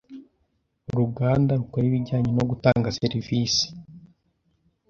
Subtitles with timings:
[0.91, 3.65] uruganda rukora ibijyanye no gutanga serivisi